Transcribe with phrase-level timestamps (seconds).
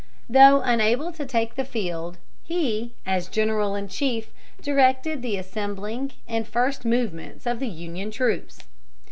[0.27, 6.47] Though unable to take the field, he as general in chief directed the assembling and
[6.47, 8.63] first movements of the Union troops.